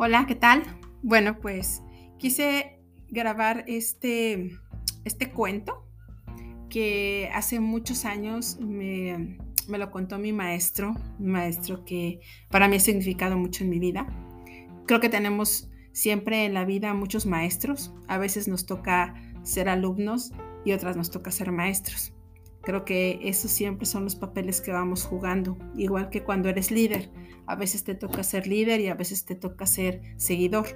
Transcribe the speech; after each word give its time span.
Hola, 0.00 0.26
¿qué 0.28 0.36
tal? 0.36 0.62
Bueno, 1.02 1.40
pues 1.40 1.82
quise 2.18 2.78
grabar 3.08 3.64
este, 3.66 4.56
este 5.04 5.32
cuento 5.32 5.88
que 6.70 7.28
hace 7.34 7.58
muchos 7.58 8.04
años 8.04 8.58
me, 8.60 9.40
me, 9.66 9.76
lo 9.76 9.90
contó 9.90 10.16
mi 10.18 10.32
maestro, 10.32 10.94
un 11.18 11.30
maestro 11.32 11.84
que 11.84 12.20
para 12.48 12.68
mí 12.68 12.76
ha 12.76 12.80
significado 12.80 13.36
mucho 13.36 13.64
en 13.64 13.70
mi 13.70 13.80
vida. 13.80 14.06
Creo 14.86 15.00
que 15.00 15.08
tenemos 15.08 15.68
siempre 15.90 16.44
en 16.44 16.54
la 16.54 16.64
vida 16.64 16.94
muchos 16.94 17.26
maestros. 17.26 17.92
A 18.06 18.18
veces 18.18 18.46
nos 18.46 18.66
toca 18.66 19.14
ser 19.42 19.68
alumnos 19.68 20.30
y 20.64 20.74
otras 20.74 20.96
nos 20.96 21.10
toca 21.10 21.32
ser 21.32 21.50
maestros. 21.50 22.12
Creo 22.68 22.84
que 22.84 23.18
esos 23.22 23.50
siempre 23.50 23.86
son 23.86 24.04
los 24.04 24.14
papeles 24.14 24.60
que 24.60 24.72
vamos 24.72 25.02
jugando, 25.02 25.56
igual 25.74 26.10
que 26.10 26.22
cuando 26.22 26.50
eres 26.50 26.70
líder. 26.70 27.10
A 27.46 27.56
veces 27.56 27.82
te 27.82 27.94
toca 27.94 28.22
ser 28.22 28.46
líder 28.46 28.82
y 28.82 28.88
a 28.88 28.94
veces 28.94 29.24
te 29.24 29.34
toca 29.34 29.64
ser 29.64 30.02
seguidor. 30.18 30.66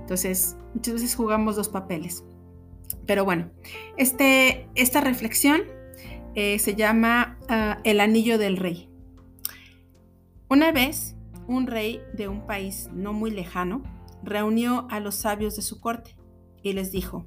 Entonces, 0.00 0.56
muchas 0.72 0.94
veces 0.94 1.14
jugamos 1.14 1.54
dos 1.54 1.68
papeles. 1.68 2.24
Pero 3.04 3.26
bueno, 3.26 3.50
este, 3.98 4.70
esta 4.74 5.02
reflexión 5.02 5.60
eh, 6.34 6.58
se 6.58 6.74
llama 6.74 7.38
ah, 7.50 7.82
El 7.84 8.00
Anillo 8.00 8.38
del 8.38 8.56
Rey. 8.56 8.88
Una 10.48 10.72
vez, 10.72 11.14
un 11.46 11.66
rey 11.66 12.00
de 12.14 12.28
un 12.28 12.46
país 12.46 12.88
no 12.94 13.12
muy 13.12 13.32
lejano 13.32 13.82
reunió 14.22 14.88
a 14.90 14.98
los 14.98 15.16
sabios 15.16 15.56
de 15.56 15.60
su 15.60 15.78
corte 15.78 16.16
y 16.62 16.72
les 16.72 16.90
dijo, 16.90 17.26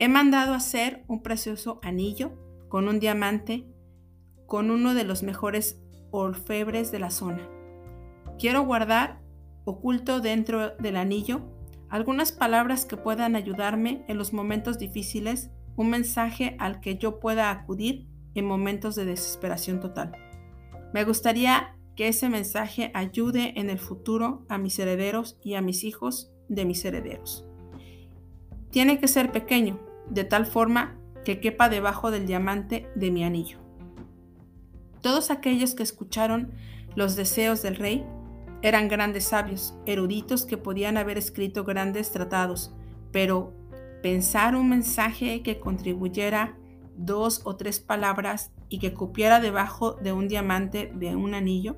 he 0.00 0.08
mandado 0.08 0.54
hacer 0.54 1.04
un 1.06 1.22
precioso 1.22 1.78
anillo 1.84 2.36
con 2.72 2.88
un 2.88 3.00
diamante, 3.00 3.66
con 4.46 4.70
uno 4.70 4.94
de 4.94 5.04
los 5.04 5.22
mejores 5.22 5.78
orfebres 6.10 6.90
de 6.90 7.00
la 7.00 7.10
zona. 7.10 7.46
Quiero 8.38 8.64
guardar, 8.64 9.20
oculto 9.66 10.20
dentro 10.20 10.70
del 10.76 10.96
anillo, 10.96 11.42
algunas 11.90 12.32
palabras 12.32 12.86
que 12.86 12.96
puedan 12.96 13.36
ayudarme 13.36 14.06
en 14.08 14.16
los 14.16 14.32
momentos 14.32 14.78
difíciles, 14.78 15.50
un 15.76 15.90
mensaje 15.90 16.56
al 16.58 16.80
que 16.80 16.96
yo 16.96 17.20
pueda 17.20 17.50
acudir 17.50 18.06
en 18.34 18.46
momentos 18.46 18.94
de 18.94 19.04
desesperación 19.04 19.78
total. 19.78 20.12
Me 20.94 21.04
gustaría 21.04 21.76
que 21.94 22.08
ese 22.08 22.30
mensaje 22.30 22.90
ayude 22.94 23.52
en 23.60 23.68
el 23.68 23.78
futuro 23.78 24.46
a 24.48 24.56
mis 24.56 24.78
herederos 24.78 25.38
y 25.42 25.56
a 25.56 25.60
mis 25.60 25.84
hijos 25.84 26.32
de 26.48 26.64
mis 26.64 26.82
herederos. 26.86 27.46
Tiene 28.70 28.98
que 28.98 29.08
ser 29.08 29.30
pequeño, 29.30 29.78
de 30.08 30.24
tal 30.24 30.46
forma 30.46 31.01
que 31.24 31.40
quepa 31.40 31.68
debajo 31.68 32.10
del 32.10 32.26
diamante 32.26 32.88
de 32.94 33.10
mi 33.10 33.24
anillo. 33.24 33.58
Todos 35.00 35.30
aquellos 35.30 35.74
que 35.74 35.82
escucharon 35.82 36.52
los 36.94 37.16
deseos 37.16 37.62
del 37.62 37.76
rey 37.76 38.04
eran 38.62 38.88
grandes 38.88 39.24
sabios, 39.24 39.74
eruditos 39.86 40.46
que 40.46 40.56
podían 40.56 40.96
haber 40.96 41.18
escrito 41.18 41.64
grandes 41.64 42.12
tratados, 42.12 42.72
pero 43.10 43.52
pensar 44.02 44.54
un 44.54 44.68
mensaje 44.68 45.42
que 45.42 45.58
contribuyera 45.58 46.56
dos 46.96 47.40
o 47.44 47.56
tres 47.56 47.80
palabras 47.80 48.52
y 48.68 48.78
que 48.78 48.94
cupiera 48.94 49.40
debajo 49.40 49.94
de 49.94 50.12
un 50.12 50.28
diamante 50.28 50.92
de 50.94 51.16
un 51.16 51.34
anillo, 51.34 51.76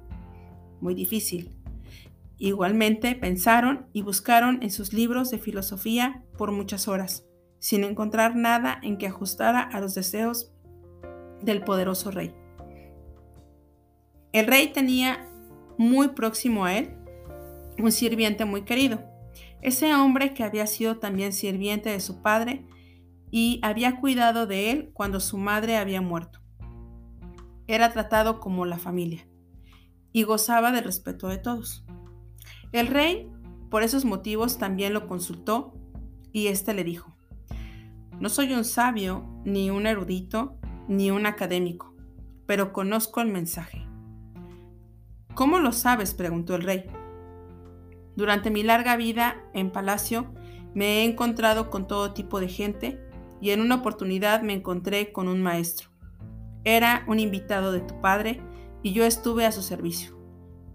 muy 0.81 0.95
difícil. 0.95 1.53
Igualmente 2.37 3.15
pensaron 3.15 3.87
y 3.93 4.03
buscaron 4.03 4.63
en 4.63 4.71
sus 4.71 4.93
libros 4.93 5.31
de 5.31 5.39
filosofía 5.39 6.23
por 6.37 6.53
muchas 6.53 6.89
horas, 6.89 7.25
sin 7.65 7.83
encontrar 7.83 8.37
nada 8.37 8.79
en 8.83 8.99
que 8.99 9.07
ajustara 9.07 9.63
a 9.63 9.81
los 9.81 9.95
deseos 9.95 10.53
del 11.41 11.65
poderoso 11.65 12.11
rey. 12.11 12.35
El 14.35 14.47
rey 14.47 14.71
tenía 14.71 15.27
muy 15.79 16.09
próximo 16.09 16.67
a 16.67 16.77
él 16.77 16.95
un 17.79 17.91
sirviente 17.91 18.45
muy 18.45 18.67
querido, 18.67 19.03
ese 19.63 19.95
hombre 19.95 20.35
que 20.35 20.45
había 20.45 20.67
sido 20.67 20.99
también 20.99 21.33
sirviente 21.33 21.89
de 21.89 22.01
su 22.01 22.21
padre 22.21 22.67
y 23.31 23.61
había 23.63 23.99
cuidado 23.99 24.47
de 24.47 24.71
él 24.71 24.91
cuando 24.93 25.19
su 25.19 25.39
madre 25.39 25.79
había 25.79 26.03
muerto. 26.03 26.41
Era 27.67 27.95
tratado 27.95 28.41
como 28.41 28.67
la 28.67 28.77
familia 28.77 29.27
y 30.13 30.25
gozaba 30.25 30.71
del 30.71 30.85
respeto 30.85 31.29
de 31.29 31.39
todos. 31.39 31.87
El 32.73 32.89
rey, 32.89 33.27
por 33.71 33.83
esos 33.83 34.05
motivos, 34.05 34.59
también 34.59 34.93
lo 34.93 35.09
consultó 35.09 35.73
y 36.31 36.49
éste 36.49 36.75
le 36.75 36.85
dijo, 36.85 37.14
no 38.21 38.29
soy 38.29 38.55
un 38.55 38.65
sabio, 38.65 39.25
ni 39.45 39.71
un 39.71 39.87
erudito, 39.87 40.57
ni 40.89 41.11
un 41.11 41.27
académico, 41.27 41.95
pero 42.47 42.73
conozco 42.73 43.21
el 43.21 43.29
mensaje. 43.29 43.87
¿Cómo 45.35 45.59
lo 45.59 45.73
sabes? 45.73 46.15
preguntó 46.15 46.55
el 46.55 46.63
rey. 46.63 46.85
Durante 48.17 48.51
mi 48.51 48.63
larga 48.63 48.97
vida 48.97 49.43
en 49.53 49.71
palacio 49.71 50.33
me 50.75 51.01
he 51.01 51.05
encontrado 51.05 51.71
con 51.71 51.87
todo 51.87 52.13
tipo 52.13 52.41
de 52.41 52.49
gente 52.49 53.01
y 53.41 53.51
en 53.51 53.61
una 53.61 53.77
oportunidad 53.77 54.43
me 54.43 54.53
encontré 54.53 55.13
con 55.13 55.29
un 55.29 55.43
maestro. 55.43 55.91
Era 56.65 57.05
un 57.09 57.19
invitado 57.19 57.73
de 57.73 57.81
tu 57.81 58.01
padre 58.01 58.41
y 58.83 58.93
yo 58.93 59.05
estuve 59.05 59.45
a 59.45 59.53
su 59.53 59.63
servicio. 59.63 60.17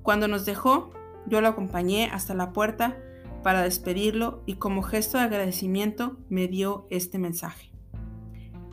Cuando 0.03 0.27
nos 0.27 0.45
dejó, 0.45 0.91
yo 1.25 1.41
lo 1.41 1.47
acompañé 1.47 2.09
hasta 2.11 2.33
la 2.33 2.51
puerta 2.51 2.97
para 3.44 3.63
despedirlo 3.63 4.44
y 4.45 4.55
como 4.55 4.81
gesto 4.83 5.17
de 5.17 5.23
agradecimiento 5.23 6.17
me 6.29 6.47
dio 6.47 6.88
este 6.89 7.17
mensaje. 7.17 7.72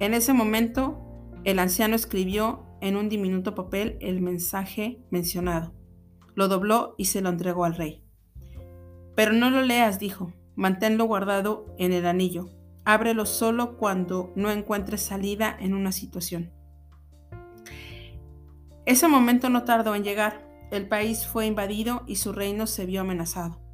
En 0.01 0.15
ese 0.15 0.33
momento, 0.33 1.03
el 1.45 1.59
anciano 1.59 1.97
escribió 1.97 2.67
en 2.81 2.97
un 2.97 3.09
diminuto 3.09 3.55
papel 3.55 3.97
el 4.01 4.21
mensaje 4.21 5.01
mencionado. 5.11 5.75
Lo 6.35 6.49
dobló 6.49 6.95
y 6.99 7.07
se 7.07 7.21
lo 7.21 7.31
entregó 7.31 7.65
al 7.65 7.77
rey. 7.77 8.05
Pero 9.15 9.33
no 9.33 9.49
lo 9.49 9.63
leas, 9.63 9.99
dijo, 9.99 10.33
manténlo 10.55 11.07
guardado 11.07 11.75
en 11.79 11.93
el 11.93 12.07
anillo. 12.07 12.51
Ábrelo 12.85 13.27
solo 13.27 13.79
cuando 13.79 14.33
no 14.37 14.51
encuentres 14.51 15.01
salida 15.03 15.57
en 15.59 15.75
una 15.75 15.93
situación. 15.93 16.53
Ese 18.85 19.09
momento 19.09 19.49
no 19.49 19.65
tardó 19.65 19.95
en 19.95 20.05
llegar. 20.05 20.47
El 20.71 20.87
país 20.87 21.27
fue 21.27 21.47
invadido 21.47 22.05
y 22.07 22.17
su 22.17 22.33
reino 22.33 22.67
se 22.67 22.87
vio 22.87 23.01
amenazado. 23.01 23.66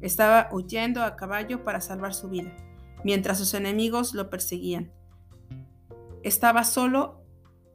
Estaba 0.00 0.48
huyendo 0.52 1.02
a 1.02 1.16
caballo 1.16 1.64
para 1.64 1.80
salvar 1.80 2.14
su 2.14 2.28
vida, 2.28 2.54
mientras 3.04 3.38
sus 3.38 3.54
enemigos 3.54 4.14
lo 4.14 4.30
perseguían. 4.30 4.92
Estaba 6.22 6.64
solo 6.64 7.24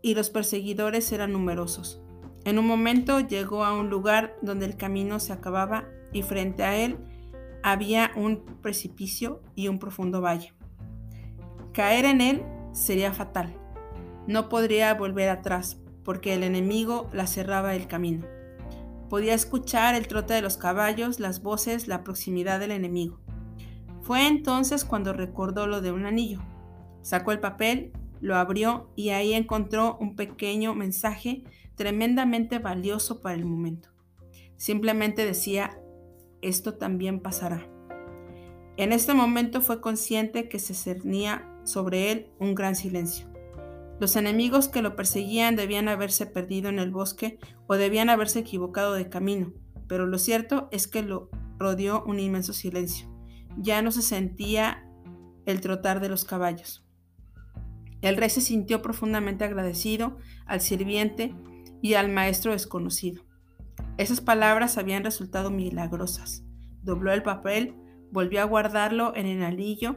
y 0.01 0.15
los 0.15 0.29
perseguidores 0.29 1.11
eran 1.11 1.31
numerosos. 1.31 2.01
En 2.45 2.59
un 2.59 2.67
momento 2.67 3.19
llegó 3.21 3.63
a 3.63 3.73
un 3.73 3.89
lugar 3.89 4.35
donde 4.41 4.65
el 4.65 4.75
camino 4.75 5.19
se 5.19 5.31
acababa 5.31 5.85
y 6.11 6.23
frente 6.23 6.63
a 6.63 6.75
él 6.75 6.97
había 7.63 8.11
un 8.15 8.43
precipicio 8.61 9.41
y 9.55 9.69
un 9.69 9.79
profundo 9.79 10.21
valle. 10.21 10.53
Caer 11.73 12.05
en 12.05 12.21
él 12.21 12.43
sería 12.73 13.13
fatal. 13.13 13.57
No 14.27 14.49
podría 14.49 14.93
volver 14.93 15.29
atrás 15.29 15.79
porque 16.03 16.33
el 16.33 16.43
enemigo 16.43 17.09
la 17.13 17.25
cerraba 17.25 17.75
el 17.75 17.87
camino. 17.87 18.27
Podía 19.13 19.35
escuchar 19.35 19.93
el 19.93 20.07
trote 20.07 20.33
de 20.33 20.41
los 20.41 20.57
caballos, 20.57 21.19
las 21.19 21.43
voces, 21.43 21.87
la 21.87 22.03
proximidad 22.03 22.59
del 22.59 22.71
enemigo. 22.71 23.19
Fue 24.01 24.25
entonces 24.25 24.83
cuando 24.83 25.13
recordó 25.13 25.67
lo 25.67 25.81
de 25.81 25.91
un 25.91 26.07
anillo. 26.07 26.41
Sacó 27.03 27.31
el 27.31 27.39
papel, 27.39 27.91
lo 28.21 28.35
abrió 28.35 28.89
y 28.95 29.09
ahí 29.09 29.35
encontró 29.35 29.99
un 30.01 30.15
pequeño 30.15 30.73
mensaje 30.73 31.43
tremendamente 31.75 32.57
valioso 32.57 33.21
para 33.21 33.35
el 33.35 33.45
momento. 33.45 33.89
Simplemente 34.57 35.27
decía, 35.27 35.79
esto 36.41 36.73
también 36.73 37.19
pasará. 37.19 37.69
En 38.77 38.91
este 38.91 39.13
momento 39.13 39.61
fue 39.61 39.79
consciente 39.79 40.49
que 40.49 40.57
se 40.57 40.73
cernía 40.73 41.47
sobre 41.65 42.11
él 42.11 42.31
un 42.39 42.55
gran 42.55 42.75
silencio. 42.75 43.32
Los 44.03 44.17
enemigos 44.17 44.67
que 44.67 44.81
lo 44.81 44.97
perseguían 44.97 45.55
debían 45.55 45.87
haberse 45.87 46.25
perdido 46.25 46.67
en 46.67 46.77
el 46.77 46.91
bosque 46.91 47.39
o 47.67 47.75
debían 47.75 48.09
haberse 48.09 48.39
equivocado 48.39 48.95
de 48.95 49.07
camino, 49.07 49.53
pero 49.87 50.05
lo 50.05 50.17
cierto 50.17 50.67
es 50.73 50.89
que 50.89 51.03
lo 51.03 51.29
rodeó 51.57 52.03
un 52.05 52.19
inmenso 52.19 52.51
silencio. 52.51 53.07
Ya 53.57 53.81
no 53.81 53.93
se 53.93 54.01
sentía 54.01 54.85
el 55.45 55.61
trotar 55.61 56.01
de 56.01 56.09
los 56.09 56.25
caballos. 56.25 56.85
El 58.01 58.17
rey 58.17 58.29
se 58.29 58.41
sintió 58.41 58.81
profundamente 58.81 59.45
agradecido 59.45 60.17
al 60.45 60.59
sirviente 60.59 61.33
y 61.81 61.93
al 61.93 62.11
maestro 62.11 62.51
desconocido. 62.51 63.23
Esas 63.97 64.19
palabras 64.19 64.77
habían 64.77 65.05
resultado 65.05 65.49
milagrosas. 65.49 66.43
Dobló 66.81 67.13
el 67.13 67.23
papel, 67.23 67.77
volvió 68.11 68.41
a 68.41 68.45
guardarlo 68.47 69.15
en 69.15 69.27
el 69.27 69.43
anillo, 69.43 69.95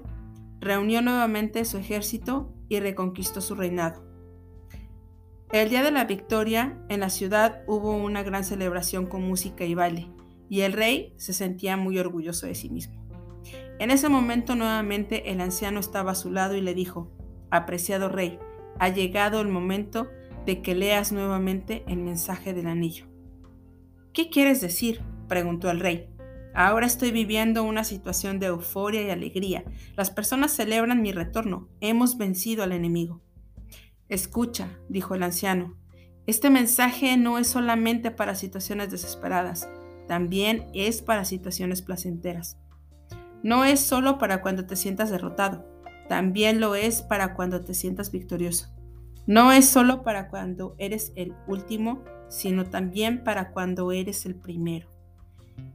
reunió 0.61 1.03
nuevamente 1.03 1.65
su 1.65 1.77
ejército 1.77 2.53
y 2.69 2.79
reconquistó 2.79 3.41
su 3.41 3.57
reinado. 3.57 4.06
El 5.57 5.71
día 5.71 5.83
de 5.83 5.91
la 5.91 6.05
victoria, 6.05 6.77
en 6.91 7.01
la 7.01 7.09
ciudad 7.09 7.63
hubo 7.67 7.97
una 7.97 8.23
gran 8.23 8.45
celebración 8.45 9.07
con 9.07 9.27
música 9.27 9.65
y 9.65 9.75
baile, 9.75 10.11
y 10.51 10.61
el 10.61 10.75
rey 10.75 11.15
se 11.17 11.33
sentía 11.33 11.79
muy 11.79 11.99
orgulloso 11.99 12.47
de 12.47 12.55
sí 12.55 12.69
mismo. 12.69 13.03
En 13.79 13.91
ese 13.91 14.11
momento 14.11 14.55
nuevamente 14.55 15.31
el 15.31 15.41
anciano 15.41 15.81
estaba 15.81 16.13
a 16.13 16.15
su 16.15 16.31
lado 16.31 16.57
y 16.57 16.61
le 16.61 16.75
dijo, 16.75 17.11
Apreciado 17.51 18.11
rey, 18.11 18.39
ha 18.79 18.91
llegado 18.91 19.41
el 19.41 19.49
momento 19.49 20.11
de 20.45 20.61
que 20.61 20.75
leas 20.75 21.11
nuevamente 21.11 21.85
el 21.89 22.01
mensaje 22.01 22.53
del 22.53 22.67
anillo. 22.67 23.07
¿Qué 24.13 24.29
quieres 24.29 24.61
decir? 24.61 25.01
preguntó 25.27 25.71
el 25.71 25.81
rey. 25.81 26.11
Ahora 26.55 26.85
estoy 26.85 27.13
viviendo 27.13 27.63
una 27.63 27.85
situación 27.85 28.41
de 28.41 28.49
euforia 28.49 29.01
y 29.01 29.09
alegría. 29.09 29.65
Las 29.97 30.11
personas 30.11 30.53
celebran 30.53 31.01
mi 31.01 31.13
retorno. 31.13 31.71
Hemos 31.81 32.19
vencido 32.19 32.63
al 32.63 32.73
enemigo. 32.73 33.23
Escucha, 34.09 34.79
dijo 34.89 35.15
el 35.15 35.23
anciano, 35.23 35.77
este 36.27 36.51
mensaje 36.51 37.17
no 37.17 37.39
es 37.39 37.47
solamente 37.47 38.11
para 38.11 38.35
situaciones 38.35 38.91
desesperadas, 38.91 39.69
también 40.09 40.67
es 40.75 41.03
para 41.03 41.25
situaciones 41.25 41.83
placenteras. 41.83 42.57
No 43.43 43.65
es 43.65 43.81
solo 43.81 44.19
para 44.19 44.43
cuando 44.43 44.67
te 44.67 44.77
sientas 44.77 45.11
derrotado, 45.11 45.65
también 46.09 46.61
lo 46.61 46.75
es 46.75 47.03
para 47.03 47.35
cuando 47.35 47.65
te 47.65 47.75
sientas 47.75 48.11
victorioso. 48.11 48.69
No 49.27 49.51
es 49.51 49.69
solo 49.69 50.03
para 50.03 50.29
cuando 50.29 50.77
eres 50.79 51.13
el 51.17 51.35
último, 51.49 52.05
sino 52.29 52.65
también 52.65 53.25
para 53.25 53.51
cuando 53.51 53.91
eres 53.91 54.25
el 54.27 54.37
primero. 54.37 54.89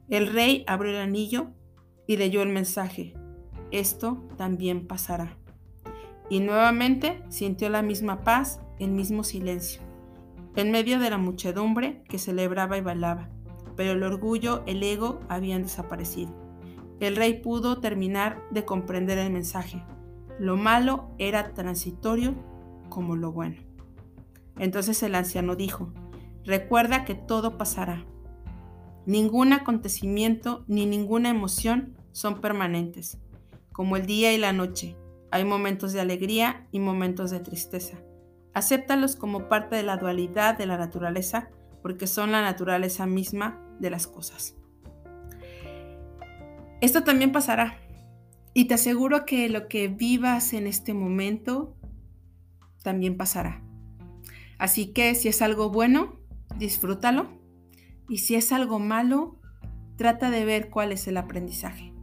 El 0.10 0.28
rey 0.28 0.64
abrió 0.68 0.92
el 0.92 1.00
anillo 1.02 1.52
y 2.08 2.18
leyó 2.18 2.42
el 2.42 2.50
mensaje. 2.50 3.14
Esto 3.72 4.28
también 4.38 4.88
pasará. 4.88 5.38
Y 6.32 6.40
nuevamente 6.40 7.22
sintió 7.30 7.70
la 7.70 7.84
misma 7.84 8.24
paz, 8.24 8.60
el 8.80 8.90
mismo 8.90 9.24
silencio 9.24 9.84
en 10.56 10.72
medio 10.72 11.00
de 11.00 11.10
la 11.10 11.18
muchedumbre 11.18 12.04
que 12.10 12.20
celebraba 12.20 12.78
y 12.78 12.82
bailaba, 12.82 13.30
pero 13.76 13.92
el 13.92 14.04
orgullo, 14.04 14.64
el 14.66 14.84
ego 14.84 15.22
habían 15.30 15.64
desaparecido. 15.64 16.32
El 17.00 17.16
rey 17.16 17.42
pudo 17.42 17.80
terminar 17.80 18.44
de 18.52 18.66
comprender 18.66 19.18
el 19.18 19.32
mensaje. 19.32 19.84
Lo 20.40 20.58
malo 20.58 21.10
era 21.18 21.54
transitorio 21.54 22.36
como 22.90 23.16
lo 23.16 23.32
bueno. 23.32 23.62
Entonces 24.60 25.02
el 25.04 25.16
anciano 25.16 25.56
dijo, 25.56 25.94
recuerda 26.44 27.06
que 27.06 27.16
todo 27.16 27.58
pasará. 27.58 28.06
Ningún 29.06 29.54
acontecimiento 29.54 30.64
ni 30.68 30.86
ninguna 30.86 31.30
emoción 31.30 31.98
son 32.12 32.42
permanentes, 32.42 33.18
como 33.72 33.96
el 33.96 34.06
día 34.06 34.34
y 34.34 34.38
la 34.38 34.54
noche. 34.54 34.96
Hay 35.32 35.46
momentos 35.46 35.94
de 35.94 36.02
alegría 36.02 36.68
y 36.72 36.80
momentos 36.80 37.32
de 37.32 37.40
tristeza. 37.40 37.98
Acéptalos 38.54 39.16
como 39.16 39.48
parte 39.48 39.78
de 39.78 39.84
la 39.84 39.96
dualidad 39.96 40.58
de 40.58 40.66
la 40.66 40.78
naturaleza, 40.78 41.50
porque 41.82 42.06
son 42.06 42.34
la 42.34 42.42
naturaleza 42.42 43.06
misma 43.06 43.66
de 43.80 43.90
las 43.90 44.08
cosas. 44.08 44.56
Esto 46.82 47.04
también 47.04 47.32
pasará. 47.32 47.78
Y 48.54 48.66
te 48.66 48.74
aseguro 48.74 49.26
que 49.26 49.48
lo 49.48 49.70
que 49.70 49.88
vivas 49.88 50.52
en 50.52 50.68
este 50.68 50.94
momento 50.94 51.78
también 52.84 53.16
pasará. 53.16 53.64
Así 54.58 54.88
que 54.88 55.16
si 55.16 55.30
es 55.30 55.42
algo 55.42 55.70
bueno, 55.70 56.20
disfrútalo. 56.58 57.30
Y 58.10 58.18
si 58.18 58.36
es 58.36 58.52
algo 58.52 58.80
malo, 58.80 59.40
trata 59.96 60.30
de 60.30 60.44
ver 60.44 60.70
cuál 60.70 60.92
es 60.92 61.08
el 61.08 61.16
aprendizaje. 61.16 61.94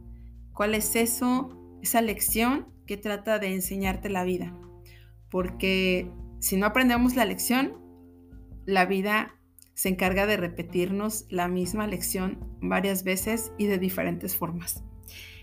¿Cuál 0.53 0.73
es 0.73 0.95
eso, 0.95 1.49
esa 1.83 2.01
lección 2.01 2.67
que 2.89 2.97
trata 2.97 3.37
de 3.37 3.53
enseñarte 3.53 4.09
la 4.09 4.23
vida? 4.23 4.51
Porque 5.29 6.09
si 6.39 6.57
no 6.57 6.65
aprendemos 6.65 7.15
la 7.15 7.23
lección, 7.23 7.77
la 8.65 8.87
vida 8.87 9.35
se 9.75 9.89
encarga 9.89 10.25
de 10.25 10.37
repetirnos 10.37 11.27
la 11.29 11.47
misma 11.47 11.85
lección 11.85 12.39
varias 12.61 13.03
veces 13.03 13.51
y 13.59 13.67
de 13.67 13.77
diferentes 13.77 14.35
formas. 14.35 14.83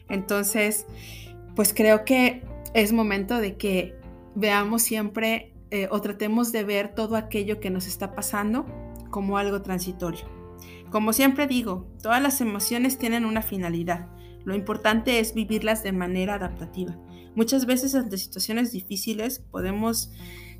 Entonces, 0.08 0.87
pues 1.54 1.72
creo 1.72 2.04
que 2.04 2.43
es 2.75 2.93
momento 2.93 3.38
de 3.38 3.56
que 3.56 3.94
veamos 4.34 4.82
siempre 4.82 5.54
eh, 5.70 5.87
o 5.93 6.00
tratemos 6.00 6.50
de 6.50 6.64
ver 6.64 6.96
todo 6.96 7.14
aquello 7.14 7.60
que 7.60 7.70
nos 7.70 7.87
está 7.87 8.16
pasando 8.16 8.66
como 9.10 9.38
algo 9.38 9.62
transitorio. 9.62 10.26
Como 10.90 11.12
siempre 11.12 11.46
digo, 11.46 11.87
todas 12.02 12.20
las 12.20 12.40
emociones 12.40 12.98
tienen 12.98 13.25
una 13.25 13.43
finalidad. 13.43 14.08
Lo 14.44 14.56
importante 14.56 15.20
es 15.20 15.32
vivirlas 15.32 15.84
de 15.84 15.93
manera 15.93 16.34
adaptativa. 16.34 16.96
Muchas 17.36 17.66
veces 17.66 17.94
ante 17.94 18.18
situaciones 18.18 18.72
difíciles 18.72 19.38
podemos 19.38 20.10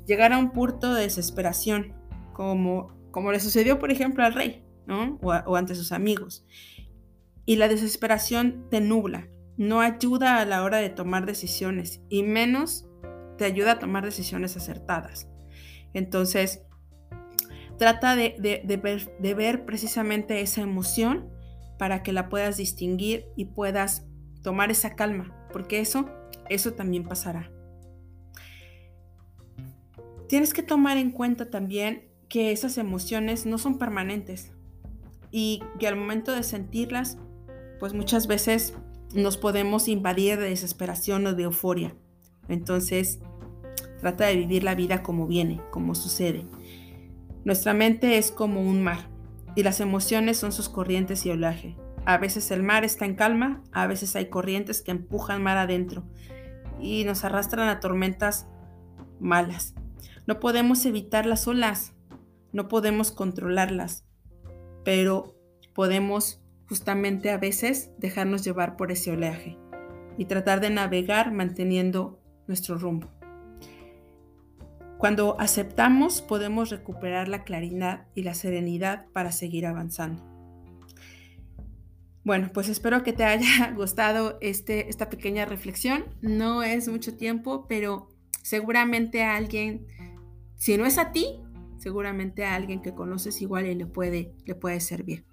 llegar 0.05 0.31
a 0.31 0.37
un 0.37 0.51
punto 0.51 0.93
de 0.93 1.01
desesperación, 1.01 1.93
como, 2.33 2.95
como 3.11 3.33
le 3.33 3.41
sucedió, 3.41 3.79
por 3.79 3.91
ejemplo, 3.91 4.23
al 4.23 4.33
rey. 4.33 4.63
O, 5.21 5.55
ante 5.55 5.75
sus 5.75 5.91
amigos. 5.91 6.45
Y 7.45 7.57
la 7.57 7.67
desesperación 7.67 8.67
te 8.69 8.81
nubla, 8.81 9.27
no 9.57 9.81
ayuda 9.81 10.39
a 10.39 10.45
la 10.45 10.63
hora 10.63 10.77
de 10.77 10.89
tomar 10.89 11.25
decisiones 11.25 12.01
y 12.09 12.23
menos 12.23 12.87
te 13.37 13.45
ayuda 13.45 13.73
a 13.73 13.79
tomar 13.79 14.03
decisiones 14.03 14.55
acertadas. 14.57 15.29
Entonces, 15.93 16.63
trata 17.77 18.15
de, 18.15 18.35
ver, 18.81 19.17
de, 19.19 19.33
ver, 19.33 19.65
precisamente 19.65 20.41
esa 20.41 20.61
emoción 20.61 21.29
para 21.77 22.03
que 22.03 22.13
la 22.13 22.29
puedas 22.29 22.57
distinguir 22.57 23.27
y 23.35 23.45
puedas 23.45 24.05
tomar 24.41 24.71
esa 24.71 24.95
calma, 24.95 25.47
porque 25.51 25.79
eso, 25.79 26.09
eso 26.49 26.73
también 26.73 27.03
pasará. 27.03 27.51
Tienes 30.27 30.53
que 30.53 30.63
tomar 30.63 30.97
en 30.97 31.11
cuenta 31.11 31.49
también 31.49 32.09
que 32.27 32.51
esas 32.51 32.77
emociones 32.77 33.45
no 33.45 33.57
son 33.57 33.77
permanentes 33.77 34.51
y 35.31 35.61
que 35.79 35.87
al 35.87 35.95
momento 35.95 36.33
de 36.33 36.43
sentirlas, 36.43 37.17
pues 37.79 37.93
muchas 37.93 38.27
veces 38.27 38.73
nos 39.13 39.37
podemos 39.37 39.87
invadir 39.87 40.37
de 40.37 40.49
desesperación 40.49 41.25
o 41.27 41.33
de 41.33 41.43
euforia. 41.43 41.95
Entonces, 42.49 43.19
trata 44.01 44.25
de 44.25 44.35
vivir 44.35 44.63
la 44.63 44.75
vida 44.75 45.03
como 45.03 45.27
viene, 45.27 45.61
como 45.71 45.95
sucede. 45.95 46.45
Nuestra 47.45 47.73
mente 47.73 48.17
es 48.17 48.31
como 48.31 48.61
un 48.61 48.83
mar 48.83 49.09
y 49.55 49.63
las 49.63 49.79
emociones 49.79 50.37
son 50.37 50.51
sus 50.51 50.67
corrientes 50.67 51.25
y 51.25 51.29
olaje. 51.29 51.75
A 52.07 52.17
veces 52.17 52.51
el 52.51 52.63
mar 52.63 52.85
está 52.85 53.03
en 53.03 53.15
calma, 53.15 53.61
a 53.73 53.85
veces 53.85 54.15
hay 54.15 54.29
corrientes 54.29 54.81
que 54.81 54.91
empujan 54.91 55.43
mar 55.43 55.57
adentro 55.57 56.05
y 56.79 57.03
nos 57.03 57.25
arrastran 57.25 57.67
a 57.67 57.81
tormentas 57.81 58.47
malas. 59.19 59.75
No 60.25 60.39
podemos 60.39 60.85
evitar 60.85 61.25
las 61.25 61.49
olas, 61.49 61.95
no 62.53 62.69
podemos 62.69 63.11
controlarlas, 63.11 64.05
pero 64.85 65.35
podemos 65.75 66.41
justamente 66.69 67.29
a 67.29 67.39
veces 67.39 67.91
dejarnos 67.97 68.41
llevar 68.41 68.77
por 68.77 68.93
ese 68.93 69.11
oleaje 69.11 69.57
y 70.17 70.23
tratar 70.23 70.61
de 70.61 70.69
navegar 70.69 71.33
manteniendo 71.33 72.21
nuestro 72.47 72.77
rumbo. 72.77 73.09
Cuando 74.97 75.35
aceptamos 75.41 76.21
podemos 76.21 76.69
recuperar 76.69 77.27
la 77.27 77.43
claridad 77.43 78.07
y 78.15 78.23
la 78.23 78.33
serenidad 78.33 79.07
para 79.11 79.33
seguir 79.33 79.65
avanzando. 79.65 80.36
Bueno, 82.27 82.49
pues 82.53 82.67
espero 82.67 83.03
que 83.03 83.13
te 83.13 83.23
haya 83.23 83.71
gustado 83.77 84.37
este, 84.41 84.89
esta 84.89 85.09
pequeña 85.09 85.45
reflexión. 85.45 86.03
No 86.21 86.61
es 86.61 86.89
mucho 86.89 87.15
tiempo, 87.15 87.67
pero 87.69 88.09
seguramente 88.43 89.23
a 89.23 89.37
alguien 89.37 89.87
si 90.57 90.75
no 90.75 90.85
es 90.85 90.97
a 90.97 91.13
ti, 91.13 91.39
seguramente 91.77 92.43
a 92.43 92.55
alguien 92.55 92.81
que 92.81 92.93
conoces 92.93 93.41
igual 93.41 93.65
y 93.65 93.75
le 93.75 93.85
puede, 93.85 94.33
le 94.43 94.55
puede 94.55 94.81
servir. 94.81 95.23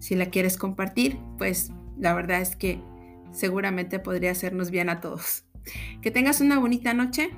Si 0.00 0.16
la 0.16 0.26
quieres 0.26 0.56
compartir, 0.56 1.20
pues 1.38 1.70
la 1.96 2.14
verdad 2.14 2.40
es 2.40 2.56
que 2.56 2.82
seguramente 3.30 4.00
podría 4.00 4.32
hacernos 4.32 4.72
bien 4.72 4.88
a 4.88 5.00
todos. 5.00 5.44
Que 6.02 6.10
tengas 6.10 6.40
una 6.40 6.58
bonita 6.58 6.94
noche 6.94 7.30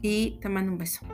y 0.00 0.38
te 0.40 0.48
mando 0.48 0.72
un 0.72 0.78
beso. 0.78 1.04